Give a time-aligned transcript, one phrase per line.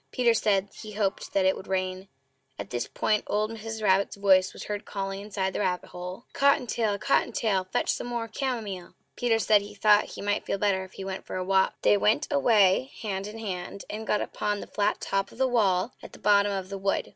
[0.11, 2.07] Peter said he hoped that it would rain.
[2.57, 3.83] At this point old Mrs.
[3.83, 6.97] Rabbit's voice was heard inside the rabbit hole, calling: "Cotton tail!
[6.97, 7.67] Cotton tail!
[7.71, 11.27] fetch some more camomile!" Peter said he thought he might feel better if he went
[11.27, 11.75] for a walk.
[11.83, 15.93] They went away hand in hand, and got upon the flat top of the wall
[16.01, 17.09] at the bottom of the wood.